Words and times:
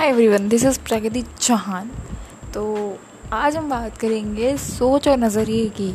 Hi 0.00 0.08
everyone 0.08 0.48
this 0.48 0.64
is 0.64 0.78
Pragati 0.80 1.22
Chauhan 1.40 1.88
तो 2.54 2.62
आज 3.32 3.56
हम 3.56 3.68
बात 3.70 3.96
करेंगे 3.98 4.56
सोच 4.56 5.08
और 5.08 5.16
नज़रिए 5.16 5.68
की। 5.70 5.88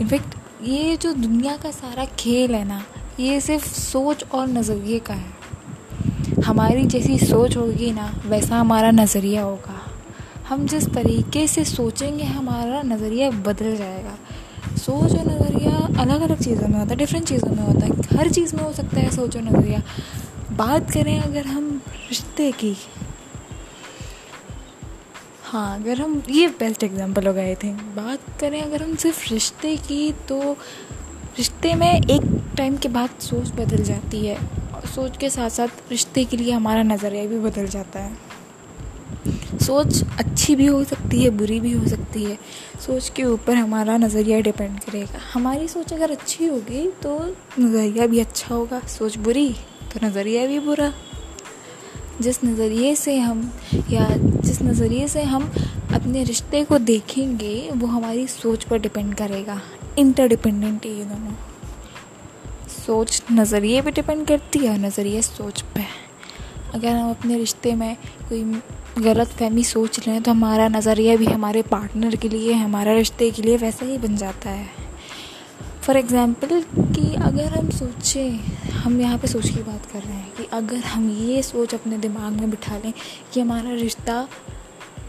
इनफैक्ट 0.00 0.34
ये 0.62 0.96
जो 0.96 1.12
दुनिया 1.12 1.56
का 1.56 1.70
सारा 1.70 2.04
खेल 2.18 2.54
है 2.54 2.64
ना, 2.64 2.82
ये 3.20 3.40
सिर्फ़ 3.40 3.66
सोच 3.66 4.24
और 4.34 4.48
नज़रिए 4.48 4.98
का 4.98 5.14
है। 5.14 6.42
हमारी 6.44 6.84
जैसी 6.86 7.18
सोच 7.18 7.56
होगी 7.56 7.92
ना, 7.92 8.10
वैसा 8.26 8.56
हमारा 8.56 8.90
नज़रिया 8.90 9.42
होगा। 9.42 9.80
हम 10.48 10.66
जिस 10.66 10.88
तरीके 10.88 11.46
से 11.46 11.64
सोचेंगे, 11.64 12.24
हमारा 12.24 12.82
नज़रिया 12.82 13.30
बदल 13.30 13.76
जाएगा। 13.76 14.18
सोच 14.76 15.18
और 15.18 15.26
नज़रिया 15.26 15.76
अलग 16.02 16.20
अलग 16.20 16.42
चीज़ों 16.42 16.68
में 16.68 16.78
होता 16.78 16.90
है 16.90 16.96
डिफरेंट 16.96 17.26
चीज़ों 17.26 17.50
में 17.50 17.62
होता 17.62 17.86
है। 17.86 18.18
हर 18.18 18.30
चीज़ 18.30 18.56
में 18.56 18.62
हो 18.62 18.72
सकता 18.72 19.00
है 19.00 19.10
सोच 19.10 19.36
और 19.36 19.42
नज़रिया। 19.42 19.82
बात 20.56 20.90
करें 20.90 21.18
अगर 21.20 21.46
हम 21.46 21.80
रिश्ते 22.08 22.52
की 22.52 22.76
हाँ 25.46 25.80
अगर 25.80 26.00
हम, 26.00 26.22
ये 26.30 26.46
बेस्ट 26.48 26.82
एग्जांपल 26.84 27.26
हो 27.26 27.32
गए 27.32 27.54
थे 27.54 27.68
बात 27.72 28.20
करें, 28.40 28.62
अगर 28.62 28.82
हम 28.82 28.94
सिर्फ़ 28.96 29.32
रिश्ते 29.34 29.76
की 29.76 30.12
तो 30.12 30.52
रिश्ते 31.38 31.74
में 31.74 31.92
एक 31.92 32.42
टाइम 32.56 32.76
के 32.76 32.88
बाद 32.88 33.10
सोच 33.20 33.50
बदल 33.50 33.82
जाती 33.82 34.26
है। 34.26 34.36
और 34.74 34.86
सोच 34.86 35.16
के 35.16 35.30
साथ 35.30 35.50
साथ 35.50 35.90
रिश्ते 35.90 36.24
के 36.24 36.36
लिए 36.36 36.52
हमारा 36.52 36.82
नज़रिया 36.82 37.26
भी 37.26 37.38
बदल 37.38 37.66
जाता 37.66 38.00
है। 38.00 38.16
सोच 39.58 40.02
अच्छी 40.18 40.56
भी 40.56 40.66
हो 40.66 40.84
सकती 40.84 41.22
है, 41.24 41.30
बुरी 41.30 41.60
भी 41.60 41.72
हो 41.72 41.88
सकती 41.88 42.24
है। 42.24 42.38
सोच 42.86 43.08
के 43.08 43.24
ऊपर 43.24 43.54
हमारा 43.54 43.96
नज़रिया 43.96 44.40
डिपेंड 44.40 44.78
करेगा। 44.80 45.20
हमारी 45.32 45.68
सोच 45.68 45.92
अगर 45.92 46.10
अच्छी 46.10 46.46
होगी 46.46 46.90
तो 47.02 47.18
नज़रिया 47.58 48.06
भी 48.06 48.20
अच्छा 48.20 48.54
होगा। 48.54 48.80
सोच 48.80 49.16
बुरी 49.16 49.48
तो 49.92 50.06
नज़रिया 50.06 50.46
भी 50.46 50.58
बुरा। 50.60 50.92
जिस 52.20 52.44
नज़रिए 52.44 52.94
से 52.94 53.18
हम, 53.18 53.52
या 53.90 54.06
जिस 54.16 54.62
नज़रिए 54.62 55.08
से 55.08 55.22
हम 55.22 55.50
अपने 55.94 56.24
रिश्ते 56.24 56.64
को 56.64 56.78
देखेंगे, 56.78 57.70
वो 57.74 57.86
हमारी 57.86 58.26
सोच 58.26 58.64
पर 58.64 58.78
डिपेंड 58.78 59.14
करेगा। 59.14 59.60
इंटरडिपेंडेंट 59.98 60.86
है 60.86 60.92
ये 60.92 61.04
दोनों। 61.04 61.34
सोच 62.68 63.22
नज़रिए 63.32 63.82
पे 63.82 63.90
डिपेंड 63.90 64.26
करती 64.26 64.58
है 64.58 64.70
और 64.70 64.78
नज़रिए 64.78 65.22
सोच 65.22 65.60
पे। 65.74 65.84
अगर 66.74 66.88
हम 66.88 67.10
अपने 67.10 67.38
रिश्ते 67.38 67.74
में 67.74 67.96
कोई 68.28 68.42
गलत 68.98 69.28
फहमी 69.28 69.64
सोच 69.64 69.98
रहे 70.00 70.14
हैं 70.14 70.22
तो 70.22 70.30
हमारा 70.30 70.68
नज़रिया 70.68 71.16
भी 71.16 71.26
हमारे 71.26 71.62
पार्टनर 71.62 72.16
के 72.16 72.28
लिए, 72.28 72.52
हमारा 72.52 72.92
रिश्ते 72.92 73.30
के 73.30 73.42
लिए 73.42 73.56
वैसा 73.56 73.86
ही 73.86 73.98
बन 73.98 74.16
जाता 74.16 74.50
है। 74.50 74.85
फॉर 75.86 75.96
एग्ज़ाम्पल 75.96 76.62
कि 76.94 77.14
अगर 77.16 77.44
हम 77.48 77.68
सोचें, 77.70 78.38
हम 78.74 79.00
यहाँ 79.00 79.18
पे 79.18 79.26
सोच 79.26 79.48
की 79.48 79.62
बात 79.62 79.84
कर 79.92 80.00
रहे 80.00 80.14
हैं 80.14 80.32
कि 80.36 80.46
अगर 80.52 80.80
हम 80.84 81.08
ये 81.10 81.42
सोच 81.42 81.74
अपने 81.74 81.98
दिमाग 81.98 82.32
में 82.32 82.50
बिठा 82.50 82.76
लें 82.76 82.92
कि 83.32 83.40
हमारा 83.40 83.70
रिश्ता 83.72 84.26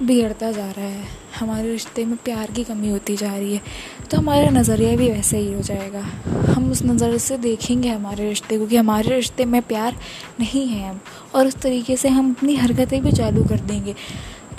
बिगड़ता 0.01 0.51
जा 0.51 0.69
रहा 0.71 0.85
है, 0.85 1.07
हमारे 1.39 1.71
रिश्ते 1.71 2.05
में 2.05 2.15
प्यार 2.25 2.51
की 2.51 2.63
कमी 2.63 2.89
होती 2.89 3.15
जा 3.17 3.35
रही 3.35 3.55
है 3.55 3.61
तो 4.09 4.17
हमारा 4.17 4.49
नज़रिया 4.51 4.95
भी 4.95 5.09
वैसे 5.09 5.37
ही 5.37 5.51
हो 5.53 5.61
जाएगा। 5.61 6.05
हम 6.53 6.71
उस 6.71 6.83
नज़र 6.85 7.17
से 7.17 7.37
देखेंगे 7.39 7.89
हमारे 7.89 8.29
रिश्ते 8.29 8.57
को 8.57 8.67
कि 8.67 8.77
हमारे 8.77 9.15
रिश्ते 9.15 9.45
में 9.45 9.61
प्यार 9.63 9.95
नहीं 10.39 10.67
है 10.67 10.89
हम 10.89 10.99
और 11.35 11.47
उस 11.47 11.55
तरीके 11.57 11.97
से 11.97 12.09
हम 12.09 12.33
अपनी 12.33 12.55
हरकतें 12.55 13.01
भी 13.03 13.11
चालू 13.13 13.43
कर 13.43 13.59
देंगे। 13.61 13.95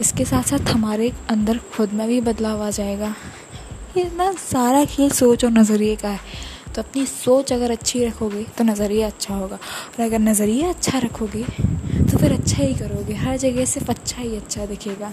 इसके 0.01 0.25
साथ 0.25 0.43
साथ 0.45 0.69
हमारे 0.69 1.13
अंदर 1.31 1.61
खुद 1.77 1.93
में 1.93 2.07
भी 2.09 2.21
बदलाव 2.23 2.63
आ 2.63 2.71
जाएगा। 2.71 3.15
ये 3.97 4.11
ना 4.17 4.31
सारा 4.33 4.85
खेल 4.85 5.11
सोच 5.11 5.45
और 5.45 5.51
नज़रिए 5.51 5.97
का 5.97 6.09
है। 6.09 6.21
तो 6.75 6.83
अपनी 6.83 7.05
सोच 7.07 7.53
अगर 7.53 7.71
अच्छी 7.71 8.05
रखोगे 8.05 8.45
तो 8.59 8.65
नज़रिया 8.65 9.07
अच्छा 9.07 9.35
होगा। 9.35 9.57
और 9.57 10.05
अगर 10.05 10.19
नज़रिया 10.19 10.69
अच्छा 10.69 10.99
रखोगे 10.99 11.45
तो 12.11 12.19
फिर 12.19 12.33
अच्छा 12.33 12.63
ही 12.63 12.75
करोगे। 12.75 13.15
हर 13.15 13.37
जगह 13.37 13.65
सिर्फ़ 13.65 13.91
अच्छा 13.91 14.23
ही 14.23 14.37
अच्छा 14.37 14.67
दिखेगा। 14.67 15.13